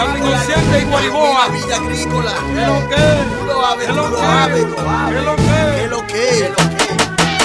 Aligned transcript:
Almigociente 0.00 0.80
y 0.80 0.84
Guariboa. 0.84 1.48
Vida 1.48 1.76
agrícola. 1.76 2.32
¿Qué 2.54 2.66
lo 2.66 2.88
que? 2.88 3.46
Lo 3.46 3.66
ave, 3.66 3.86
lo 3.88 4.02
ave, 4.04 5.22
lo 5.22 5.36
¿Qué 5.36 5.92
lo 5.98 6.06
que? 6.06 6.46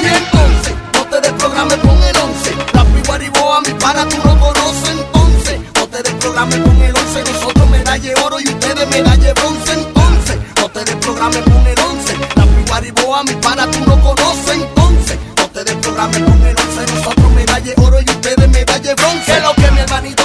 Y 0.01 0.07
entonces, 0.07 0.73
no 0.93 1.05
te 1.05 1.21
desprogrames 1.21 1.77
con 1.77 2.03
el 2.03 2.17
11. 2.17 2.55
La 2.73 2.83
y 2.83 3.05
Guariboa, 3.05 3.61
mi 3.61 3.73
pana, 3.73 4.07
tú 4.07 4.17
no 4.23 4.39
conoces 4.39 4.89
entonces. 4.89 5.59
No 5.75 5.87
te 5.87 6.03
desprogrames 6.03 6.59
con 6.59 6.81
el 6.81 6.95
11. 6.95 7.23
Nosotros 7.31 7.69
medalla 7.69 8.13
oro 8.25 8.39
y 8.39 8.47
ustedes 8.49 8.89
medalla 8.89 9.33
bronce 9.33 9.73
entonces. 9.73 10.37
No 10.57 10.69
te 10.69 10.85
desprogrames 10.85 11.41
con 11.41 11.67
el 11.67 11.79
11. 11.79 12.17
La 12.35 12.45
y 12.45 12.63
Guariboa, 12.67 13.23
mi 13.23 13.33
pana, 13.35 13.69
tú 13.71 13.79
no 13.85 14.01
conoces 14.01 14.55
entonces. 14.55 15.17
No 15.37 15.49
te 15.49 15.63
desprogrames 15.63 16.23
con 16.23 16.47
el 16.47 16.55
11. 16.57 16.95
Nosotros 16.95 17.31
medalla 17.33 17.73
oro 17.77 17.99
y 18.01 18.09
ustedes 18.09 18.49
medalla 18.49 18.95
bronce. 18.95 19.25
¿Qué 19.25 19.39
lo 19.41 19.53
que, 19.55 19.71
mi 19.71 19.79
hermanito? 19.79 20.18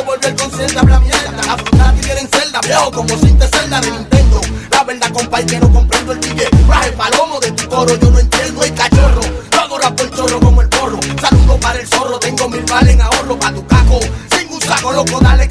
como 2.94 3.08
sin 3.18 3.38
la 3.70 3.80
de 3.80 3.90
Nintendo. 3.90 4.40
La 4.70 4.84
verdad, 4.84 5.10
compañero, 5.12 5.68
comprendo 5.70 6.12
el 6.12 6.20
DJ. 6.20 6.48
Raje 6.68 6.92
palomo 6.92 7.40
de 7.40 7.50
tu 7.52 7.68
coro, 7.68 7.94
yo 7.96 8.10
no 8.10 8.18
entiendo 8.20 8.62
el 8.62 8.74
cachorro. 8.74 9.20
Todo 9.50 9.78
rap 9.78 10.00
el 10.00 10.10
chorro 10.10 10.40
como 10.40 10.62
el 10.62 10.68
porro. 10.68 11.00
Saludo 11.20 11.58
para 11.60 11.80
el 11.80 11.86
zorro, 11.86 12.18
tengo 12.20 12.48
mil 12.48 12.64
valen 12.70 12.94
en 12.94 13.02
ahorro 13.02 13.38
para 13.38 13.54
tu 13.54 13.66
caco. 13.66 14.00
Sin 14.36 14.52
un 14.52 14.60
saco 14.60 14.92
loco, 14.92 15.20
dale 15.20 15.48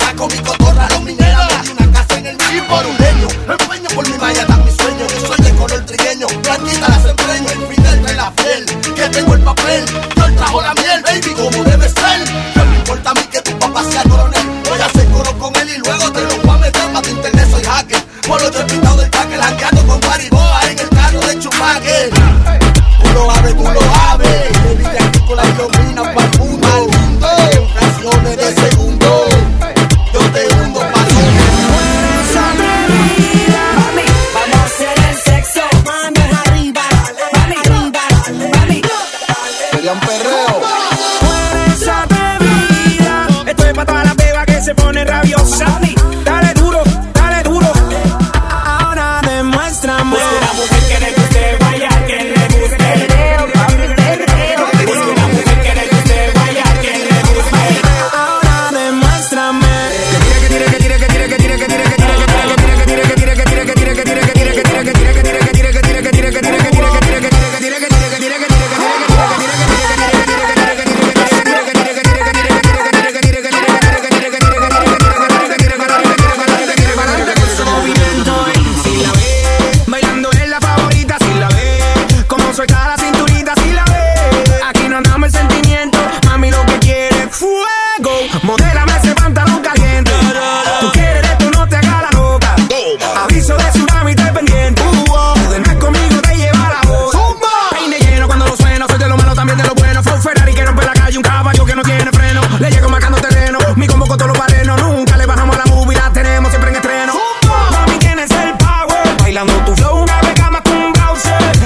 Vamos 110.05 110.39
a 110.41 110.51
matarnos 110.51 111.25
en 111.25 111.31
la 111.31 111.53
raya. 111.53 111.62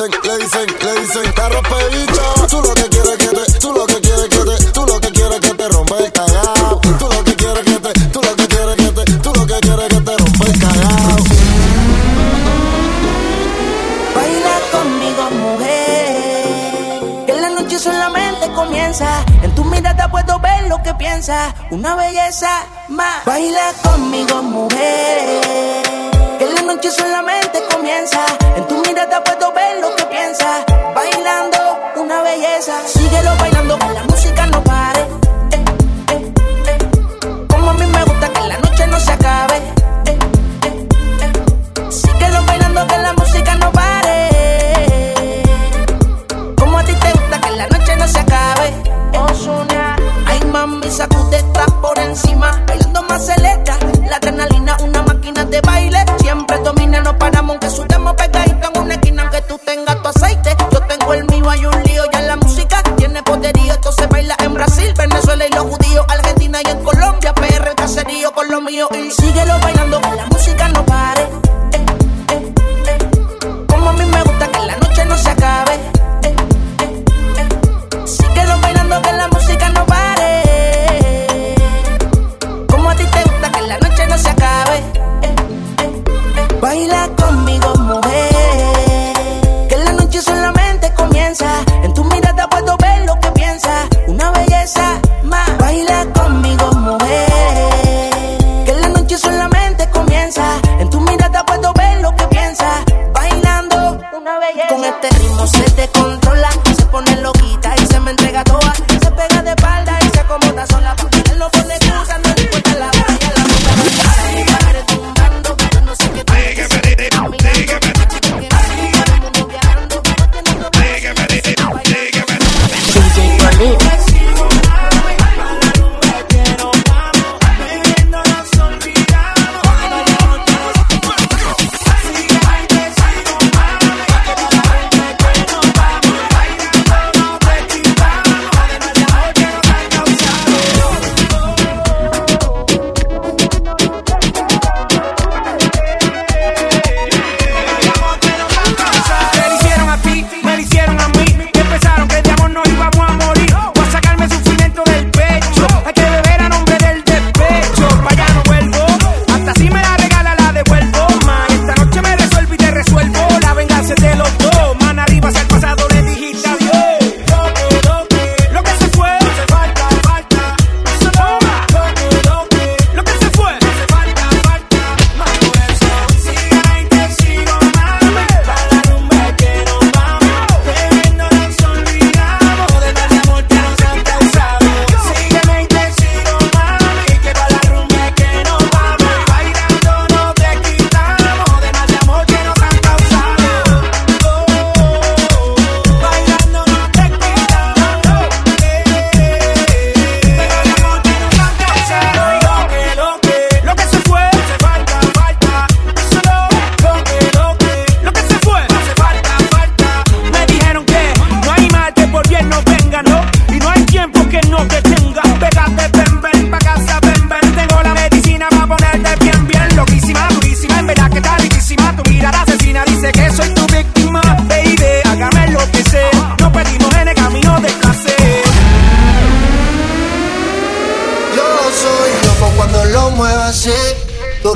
dicen, 0.00 0.20
le 0.22 0.36
dicen, 0.38 0.66
le 0.82 1.00
dicen 1.00 1.32
carro 1.32 1.60
pedido. 1.62 2.46
Tú 2.48 2.62
lo 2.62 2.74
que 2.74 2.88
quieres 2.88 3.16
que 3.18 3.28
te, 3.28 3.58
tú 3.58 3.72
lo 3.72 3.86
que 3.86 4.00
quieres 4.00 4.28
que 4.28 4.38
te, 4.38 4.72
tú 4.72 4.86
lo 4.86 5.00
que 5.00 5.10
quieres 5.10 5.40
que 5.40 5.54
te 5.54 5.68
rompa 5.68 5.98
el 5.98 6.12
cagao. 6.12 6.80
Tú 6.98 7.08
lo 7.08 7.24
que 7.24 7.36
quieres 7.36 7.64
que 7.64 7.78
te, 7.78 7.92
tú 8.08 8.20
lo 8.22 8.36
que 8.36 8.46
quieres 8.48 8.76
que 8.76 8.92
te, 8.92 9.04
tú 9.18 9.32
lo 9.34 9.46
que 9.46 9.60
quieres 9.60 9.88
que 9.88 10.00
te 10.00 10.16
rompa 10.16 10.44
el 10.46 10.58
cagao. 10.58 11.16
Baila 14.14 14.60
conmigo, 14.72 15.30
mujer. 15.30 17.26
Que 17.26 17.34
la 17.40 17.50
noche 17.50 17.78
solamente 17.78 18.50
comienza. 18.52 19.24
En 19.42 19.54
tu 19.54 19.64
mirada 19.64 20.10
puedo 20.10 20.38
ver 20.40 20.68
lo 20.68 20.82
que 20.82 20.94
piensas. 20.94 21.54
Una 21.70 21.94
belleza 21.96 22.66
más. 22.88 23.24
Baila 23.26 23.72
conmigo, 23.82 24.42
mujer. 24.42 25.82
Que 26.38 26.46
la 26.54 26.62
noche 26.62 26.90
solamente 26.90 27.59
comienza. 27.80 28.20
En 28.56 28.68
tu 28.68 28.76
mirada 28.86 29.24
puedo 29.24 29.52
ver 29.52 29.80
lo 29.80 29.96
que 29.96 30.04
piensas. 30.04 30.64
Bailando, 30.94 31.58
una 31.96 32.22
belleza. 32.22 32.74
Síguelo 32.86 33.30
bailando, 33.38 33.78
que 33.78 33.88
la 33.98 34.02
música 34.04 34.46
no 34.46 34.62
pare. 34.62 35.02
Como 37.48 37.70
a 37.70 37.74
mí 37.74 37.86
me 37.86 38.04
gusta 38.04 38.28
que 38.28 38.40
la 38.48 38.58
noche 38.58 38.86
no 38.86 39.00
se 39.00 39.12
acabe. 39.12 39.58
Síguelo 41.88 42.44
bailando, 42.44 42.86
que 42.86 42.98
la 42.98 43.12
música 43.14 43.54
no 43.54 43.72
pare. 43.72 45.42
Como 46.58 46.78
a 46.78 46.84
ti 46.84 46.94
te 46.94 47.12
gusta 47.12 47.40
que 47.40 47.50
la 47.60 47.66
noche 47.66 47.96
no 47.96 48.06
se 48.08 48.18
acabe. 48.18 48.68
Oh, 49.14 49.32
Osuna. 49.32 49.96
Ay, 50.26 50.40
mami, 50.52 50.90
sacude, 50.90 51.42
por 51.80 51.98
encima. 51.98 52.62
Bailando 52.66 53.02
más 53.04 53.24
celeta 53.24 53.79
esto 63.48 63.92
se 63.92 64.06
baila 64.06 64.36
en 64.40 64.54
Brasil, 64.54 64.92
Venezuela 64.96 65.46
y 65.46 65.50
los 65.50 65.64
judíos, 65.64 66.04
Argentina 66.08 66.58
y 66.64 66.70
en 66.70 66.82
Colombia, 66.82 67.34
PR, 67.34 67.68
el 67.68 67.74
caserío 67.74 68.32
con 68.32 68.48
lo 68.48 68.60
mío 68.60 68.88
y 68.92 69.10
síguelo 69.10 69.58
bailando. 69.60 69.69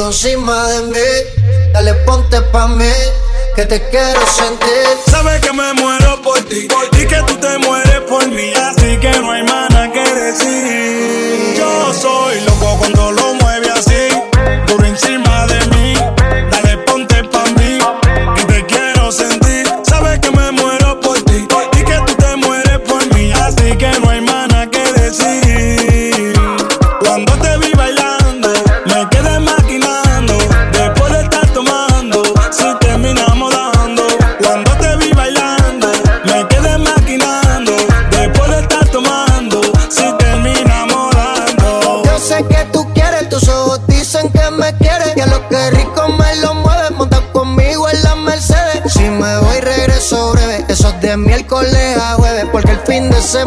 encima 0.07 0.69
de 0.69 0.83
mí. 0.83 1.73
Dale 1.73 1.95
ponte 2.07 2.41
pa' 2.53 2.69
mí, 2.69 2.93
que 3.57 3.65
te 3.67 3.89
quiero 3.91 4.27
sentir. 4.27 4.87
Sabes 5.11 5.41
que 5.41 5.53
me 5.53 5.73
muero 5.75 6.23
por 6.23 6.41
ti, 6.45 6.69
por 6.69 6.89
ti 6.91 7.07
que 7.07 7.21
tú 7.27 7.35
te 7.37 7.59
mueres 7.59 8.01
por 8.09 8.27
mí. 8.29 8.53
Así 8.53 8.99
que 8.99 9.11
no 9.21 9.33
hay 9.33 9.43
mana 9.43 9.93
que 9.93 10.05
decir. 10.15 11.34
se 53.35 53.45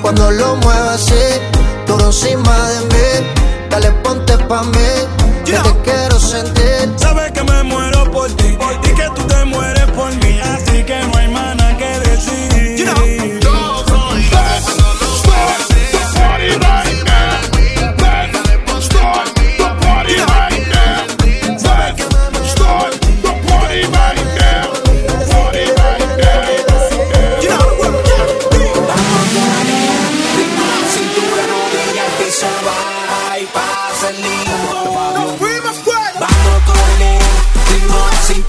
cuando 0.00 0.30
lo 0.30 0.56
muevas 0.56 1.02
así, 1.02 1.40
duro 1.86 2.06
encima 2.06 2.68
de 2.68 2.80
mí. 2.86 3.26
Dale, 3.70 3.90
ponte 4.02 4.36
pa' 4.38 4.62
mí, 4.62 4.88
que 5.44 5.52
te 5.52 5.82
quiero 5.84 6.18
sentir. 6.18 6.92
Sabes 6.96 7.32
que 7.32 7.42
me 7.42 7.62
muero 7.62 8.10
por 8.10 8.30
ti, 8.32 8.52
por 8.52 8.80
ti. 8.80 8.90
que 8.90 9.08
tú 9.14 9.22
te 9.26 9.44
mueres 9.44 9.73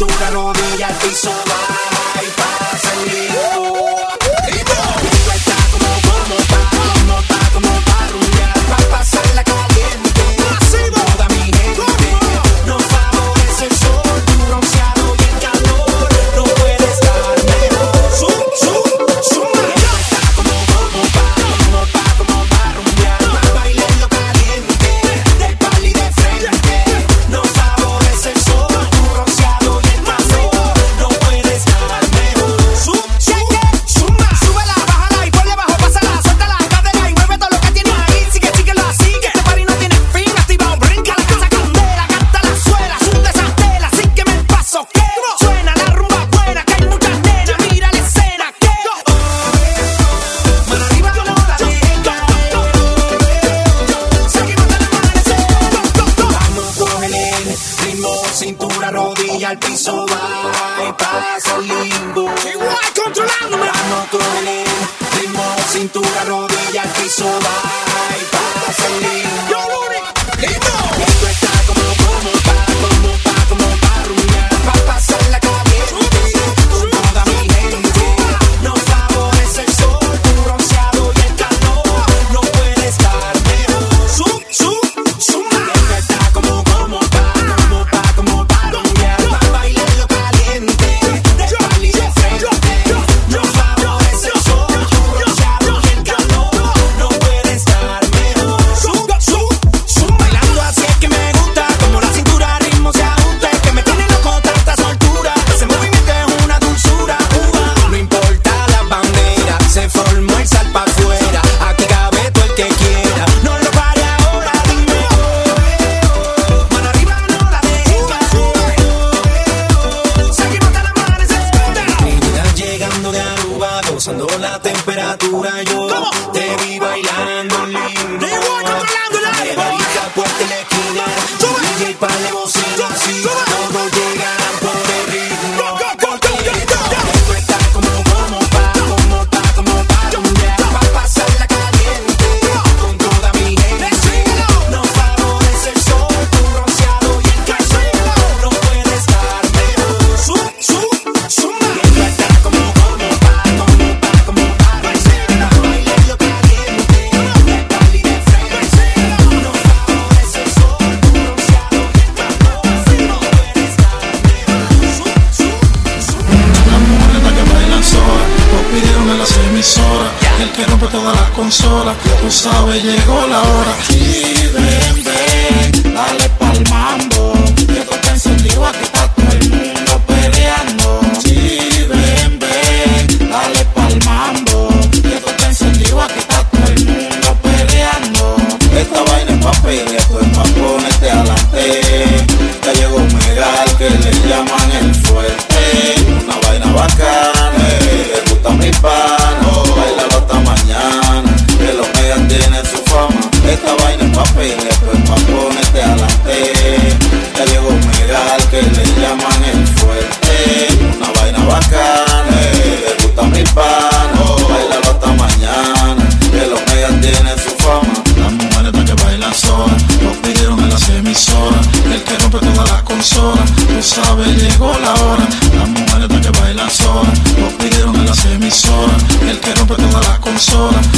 cintura, 0.05 0.29
rodillas, 0.29 0.97
piso. 1.03 1.31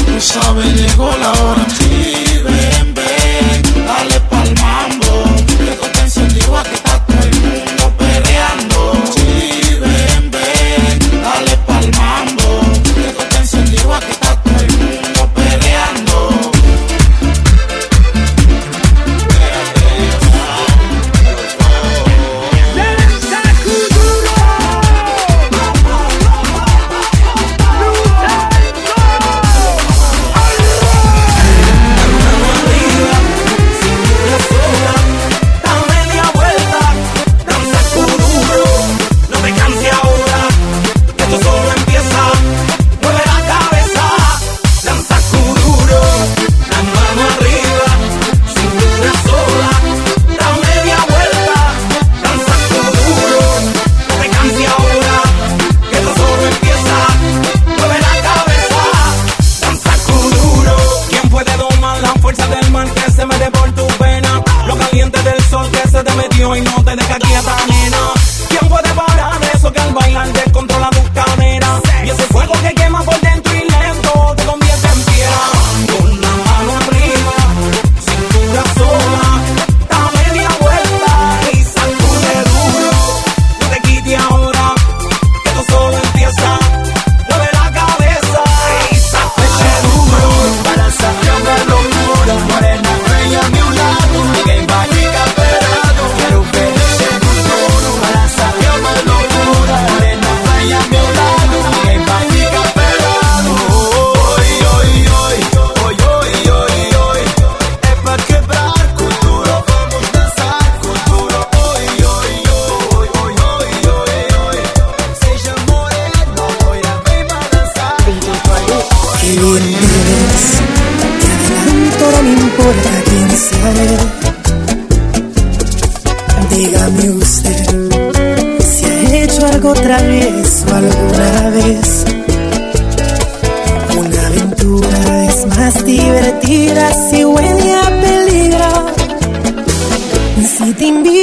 Tú 0.08 0.22
sabes, 0.22 0.74
llegó 0.74 1.12
la 1.18 1.32
hora, 1.44 1.68
vive. 1.80 2.57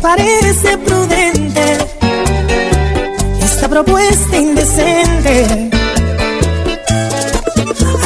parece 0.00 0.78
prudente 0.78 1.78
esta 3.42 3.68
propuesta 3.68 4.36
indecente. 4.36 5.70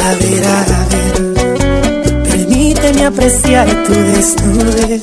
A 0.02 0.14
ver, 0.20 0.44
a 0.46 0.64
ver, 0.90 2.24
permíteme 2.30 3.06
apreciar 3.06 3.66
tu 3.84 3.92
desnudez. 3.92 5.02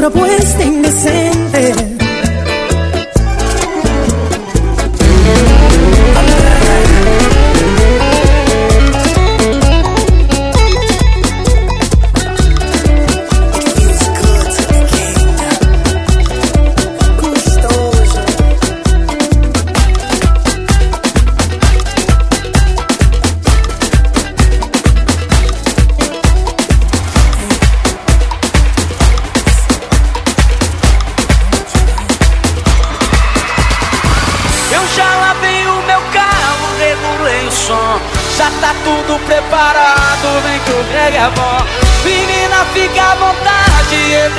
Propuesta 0.00 0.62
indecente. 0.64 1.19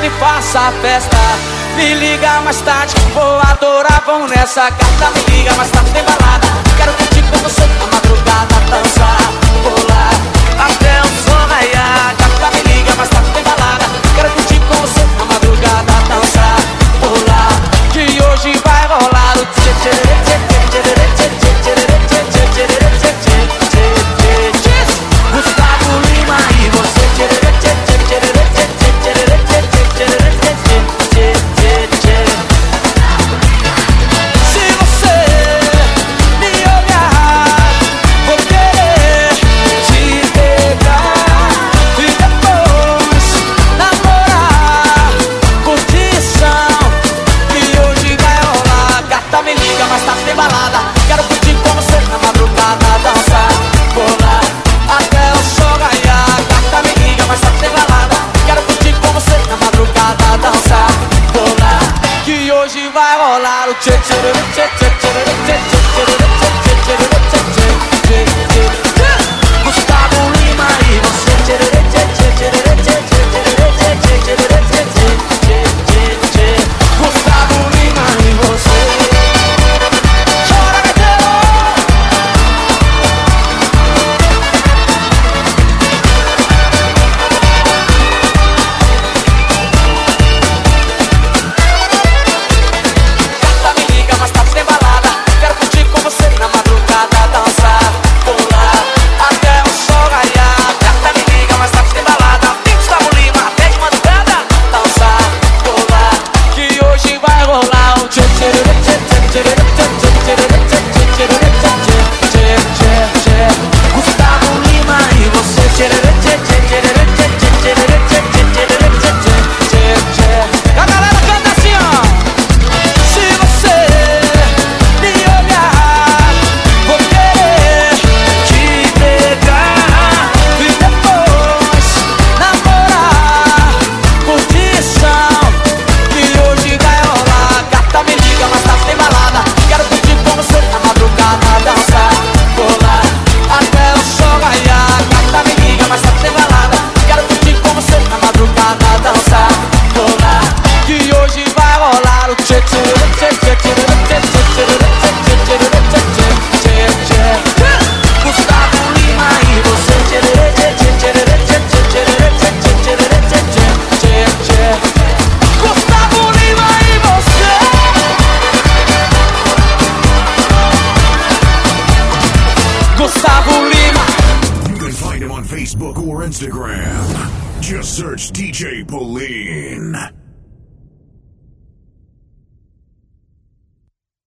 E 0.03 0.09
faça 0.19 0.59
a 0.59 0.71
festa. 0.81 1.17
Me 1.75 1.93
liga 1.93 2.41
mais 2.41 2.59
tarde, 2.61 2.93
vou 3.13 3.39
adorar, 3.39 4.03
vão 4.05 4.27
nessa 4.27 4.71
carta. 4.71 5.11
Me 5.15 5.37
liga 5.37 5.53
mais 5.53 5.69
tarde, 5.69 5.91
tem 5.91 6.03
balada. 6.03 6.47
Quero 6.77 6.93
curtir 6.93 7.21
com 7.23 7.37
você 7.37 7.61
na 7.61 7.85
madrugada, 7.85 8.55
dançar, 8.69 9.31
pular. 9.63 10.13
Até 10.65 11.01
o 11.01 11.29
sol 11.29 11.47
raiar. 11.47 12.15
Gata, 12.17 12.57
me 12.57 12.73
liga 12.73 12.95
mais 12.95 13.09
tarde, 13.09 13.29
tem 13.31 13.43
balada. 13.43 13.85
Quero 14.15 14.29
curtir 14.31 14.59
com 14.59 14.75
você 14.75 15.00